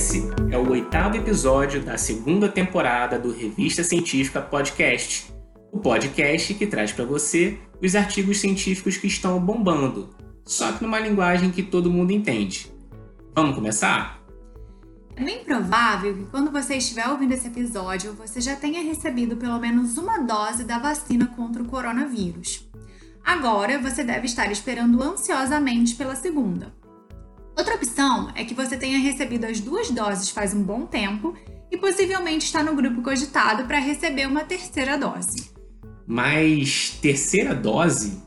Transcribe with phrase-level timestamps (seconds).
[0.00, 5.30] Esse é o oitavo episódio da segunda temporada do Revista Científica Podcast,
[5.70, 10.08] o podcast que traz para você os artigos científicos que estão bombando,
[10.42, 12.72] só que numa linguagem que todo mundo entende.
[13.34, 14.22] Vamos começar?
[15.16, 19.58] É bem provável que quando você estiver ouvindo esse episódio, você já tenha recebido pelo
[19.58, 22.66] menos uma dose da vacina contra o coronavírus.
[23.22, 26.79] Agora você deve estar esperando ansiosamente pela segunda.
[27.56, 31.34] Outra opção é que você tenha recebido as duas doses faz um bom tempo
[31.70, 35.50] e possivelmente está no grupo cogitado para receber uma terceira dose.
[36.06, 38.20] Mas terceira dose?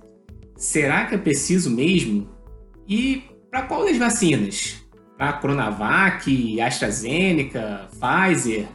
[0.55, 2.29] Será que é preciso mesmo?
[2.87, 4.81] E para qual das vacinas?
[5.17, 8.67] Para Coronavac, AstraZeneca, Pfizer?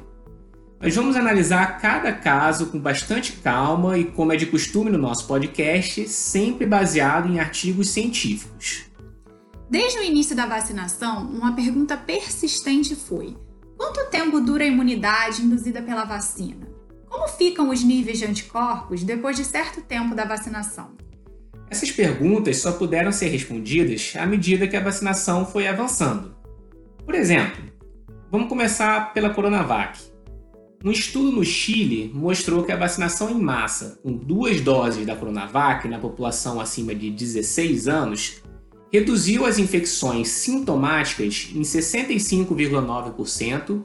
[0.81, 5.27] Nós vamos analisar cada caso com bastante calma e, como é de costume no nosso
[5.27, 8.88] podcast, sempre baseado em artigos científicos.
[9.71, 13.37] Desde o início da vacinação, uma pergunta persistente foi:
[13.77, 16.67] quanto tempo dura a imunidade induzida pela vacina?
[17.07, 20.93] Como ficam os níveis de anticorpos depois de certo tempo da vacinação?
[21.69, 26.35] Essas perguntas só puderam ser respondidas à medida que a vacinação foi avançando.
[27.05, 27.63] Por exemplo,
[28.31, 29.99] vamos começar pela Coronavac.
[30.83, 35.87] Um estudo no Chile mostrou que a vacinação em massa com duas doses da Coronavac
[35.89, 38.43] na população acima de 16 anos
[38.93, 43.83] reduziu as infecções sintomáticas em 65,9%,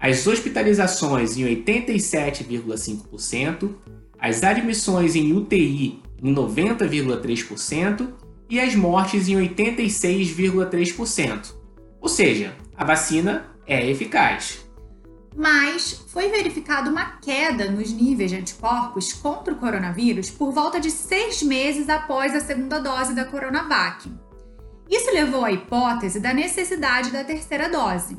[0.00, 3.74] as hospitalizações em 87,5%,
[4.18, 8.08] as admissões em UTI em 90,3%
[8.50, 11.54] e as mortes em 86,3%.
[12.00, 14.66] Ou seja, a vacina é eficaz.
[15.36, 20.90] Mas foi verificada uma queda nos níveis de anticorpos contra o coronavírus por volta de
[20.90, 24.10] seis meses após a segunda dose da Coronavac.
[24.90, 28.16] Isso levou à hipótese da necessidade da terceira dose.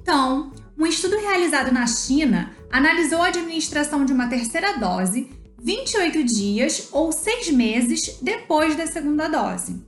[0.00, 5.30] Então, um estudo realizado na China analisou a administração de uma terceira dose
[5.62, 9.82] 28 dias ou 6 meses depois da segunda dose.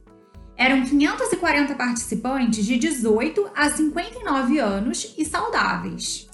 [0.57, 6.29] Eram 540 participantes de 18 a 59 anos e saudáveis.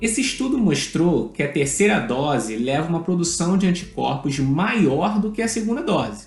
[0.00, 5.40] Esse estudo mostrou que a terceira dose leva uma produção de anticorpos maior do que
[5.40, 6.26] a segunda dose.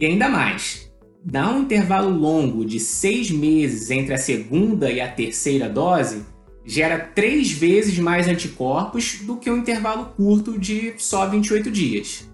[0.00, 0.90] E ainda mais,
[1.24, 6.24] dá um intervalo longo de seis meses entre a segunda e a terceira dose
[6.64, 12.28] gera três vezes mais anticorpos do que um intervalo curto de só 28 dias.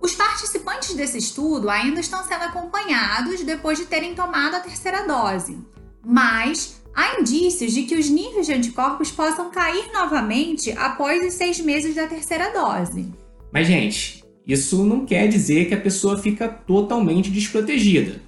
[0.00, 5.58] Os participantes desse estudo ainda estão sendo acompanhados depois de terem tomado a terceira dose,
[6.04, 11.58] mas há indícios de que os níveis de anticorpos possam cair novamente após os seis
[11.60, 13.12] meses da terceira dose.
[13.52, 18.20] Mas, gente, isso não quer dizer que a pessoa fica totalmente desprotegida.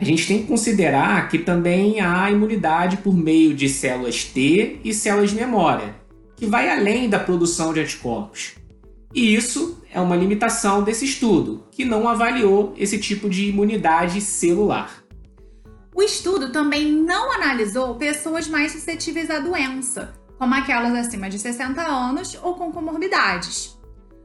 [0.00, 4.94] A gente tem que considerar que também há imunidade por meio de células T e
[4.94, 5.94] células de memória,
[6.36, 8.54] que vai além da produção de anticorpos.
[9.14, 15.04] E isso é uma limitação desse estudo, que não avaliou esse tipo de imunidade celular.
[15.94, 21.80] O estudo também não analisou pessoas mais suscetíveis à doença, como aquelas acima de 60
[21.80, 23.78] anos ou com comorbidades.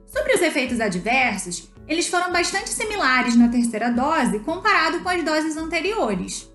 [0.10, 5.56] Sobre os efeitos adversos, eles foram bastante similares na terceira dose comparado com as doses
[5.56, 6.50] anteriores.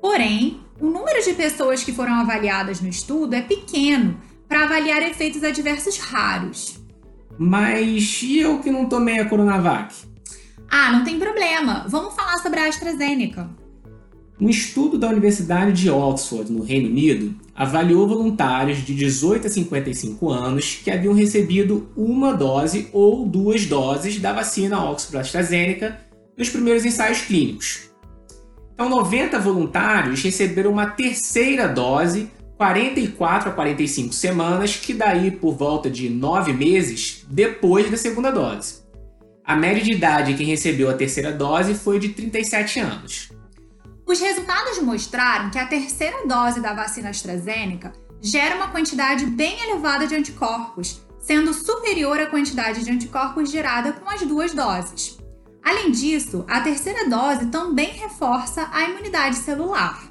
[0.00, 5.42] Porém, o número de pessoas que foram avaliadas no estudo é pequeno para avaliar efeitos
[5.42, 6.78] adversos raros.
[7.38, 9.94] Mas e eu que não tomei a Coronavac?
[10.70, 11.84] Ah, não tem problema.
[11.88, 13.48] Vamos falar sobre a AstraZeneca.
[14.40, 20.30] Um estudo da Universidade de Oxford, no Reino Unido, avaliou voluntários de 18 a 55
[20.30, 25.98] anos que haviam recebido uma dose ou duas doses da vacina Oxford AstraZeneca
[26.36, 27.90] nos primeiros ensaios clínicos.
[28.72, 35.90] Então, 90 voluntários receberam uma terceira dose 44 a 45 semanas, que daí por volta
[35.90, 38.82] de 9 meses depois da segunda dose.
[39.44, 43.30] A média de idade de quem recebeu a terceira dose foi de 37 anos.
[44.08, 50.06] Os resultados mostraram que a terceira dose da vacina AstraZeneca gera uma quantidade bem elevada
[50.06, 55.18] de anticorpos, sendo superior à quantidade de anticorpos gerada com as duas doses.
[55.62, 60.08] Além disso, a terceira dose também reforça a imunidade celular.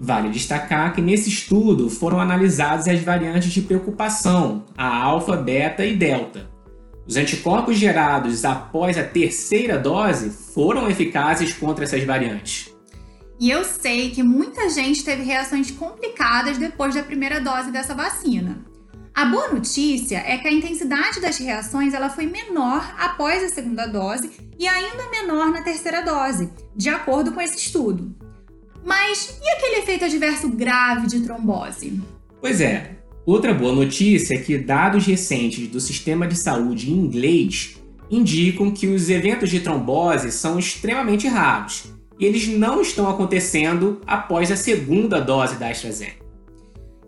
[0.00, 5.94] Vale destacar que nesse estudo foram analisadas as variantes de preocupação, a alfa, beta e
[5.94, 6.48] delta.
[7.06, 12.77] Os anticorpos gerados após a terceira dose foram eficazes contra essas variantes.
[13.40, 18.58] E eu sei que muita gente teve reações complicadas depois da primeira dose dessa vacina.
[19.14, 23.86] A boa notícia é que a intensidade das reações ela foi menor após a segunda
[23.86, 28.12] dose e ainda menor na terceira dose, de acordo com esse estudo.
[28.84, 32.00] Mas e aquele efeito adverso grave de trombose?
[32.40, 32.96] Pois é.
[33.24, 37.76] Outra boa notícia é que dados recentes do sistema de saúde inglês
[38.10, 44.50] indicam que os eventos de trombose são extremamente raros e eles não estão acontecendo após
[44.50, 46.26] a segunda dose da AstraZeneca.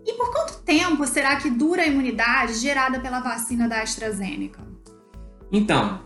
[0.05, 4.61] E por quanto tempo será que dura a imunidade gerada pela vacina da AstraZeneca?
[5.51, 5.99] Então,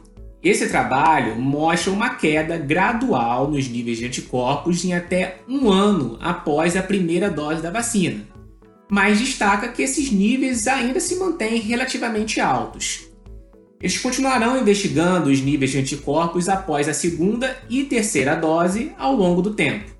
[0.43, 6.75] esse trabalho mostra uma queda gradual nos níveis de anticorpos em até um ano após
[6.75, 8.27] a primeira dose da vacina,
[8.89, 13.07] mas destaca que esses níveis ainda se mantêm relativamente altos.
[13.85, 19.43] Eles continuarão investigando os níveis de anticorpos após a segunda e terceira dose ao longo
[19.43, 19.91] do tempo.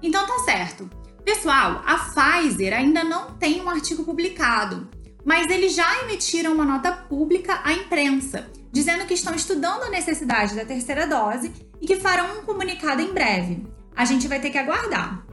[0.00, 0.88] Então tá certo.
[1.24, 4.86] Pessoal, a Pfizer ainda não tem um artigo publicado,
[5.24, 10.54] mas eles já emitiram uma nota pública à imprensa, dizendo que estão estudando a necessidade
[10.54, 13.66] da terceira dose e que farão um comunicado em breve.
[13.96, 15.26] A gente vai ter que aguardar.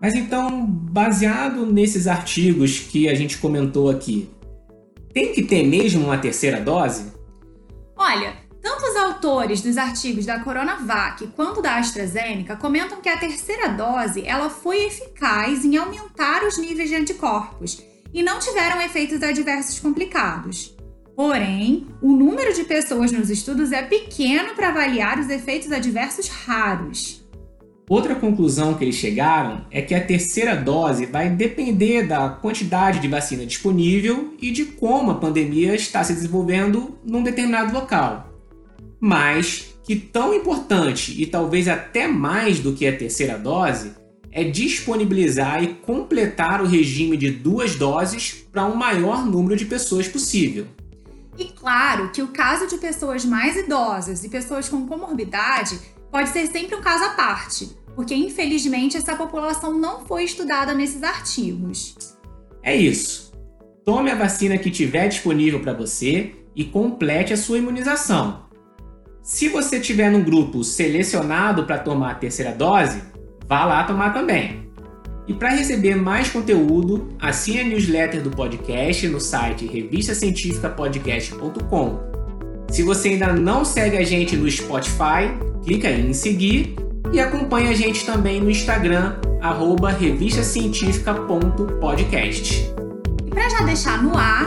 [0.00, 4.30] Mas então, baseado nesses artigos que a gente comentou aqui,
[5.16, 7.10] tem que ter mesmo uma terceira dose?
[7.96, 13.68] Olha, tanto os autores dos artigos da Coronavac quanto da AstraZeneca comentam que a terceira
[13.68, 17.82] dose ela foi eficaz em aumentar os níveis de anticorpos
[18.12, 20.76] e não tiveram efeitos adversos complicados.
[21.16, 27.25] Porém, o número de pessoas nos estudos é pequeno para avaliar os efeitos adversos raros.
[27.88, 33.06] Outra conclusão que eles chegaram é que a terceira dose vai depender da quantidade de
[33.06, 38.28] vacina disponível e de como a pandemia está se desenvolvendo num determinado local.
[38.98, 43.92] Mas que tão importante e talvez até mais do que a terceira dose
[44.32, 50.08] é disponibilizar e completar o regime de duas doses para um maior número de pessoas
[50.08, 50.66] possível.
[51.38, 55.78] E claro que o caso de pessoas mais idosas e pessoas com comorbidade
[56.10, 61.02] pode ser sempre um caso à parte, porque infelizmente essa população não foi estudada nesses
[61.02, 62.16] artigos.
[62.62, 63.32] É isso.
[63.84, 68.46] Tome a vacina que tiver disponível para você e complete a sua imunização.
[69.22, 73.02] Se você estiver num grupo selecionado para tomar a terceira dose,
[73.46, 74.66] vá lá tomar também.
[75.28, 81.98] E para receber mais conteúdo, assine a newsletter do podcast no site revistacientificapodcast.com.
[82.70, 85.34] Se você ainda não segue a gente no Spotify,
[85.66, 86.74] clica em seguir
[87.12, 92.72] e acompanhe a gente também no Instagram, arroba revistacientifica.podcast.
[93.26, 94.46] E para já deixar no ar,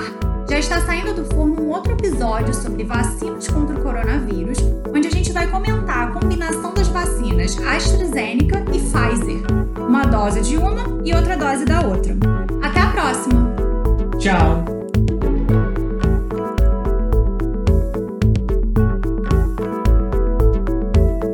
[0.49, 4.59] já está saindo do forno um outro episódio sobre vacinas contra o coronavírus,
[4.95, 9.41] onde a gente vai comentar a combinação das vacinas AstraZeneca e Pfizer.
[9.77, 12.15] Uma dose de uma e outra dose da outra.
[12.61, 13.53] Até a próxima!
[14.17, 14.78] Tchau!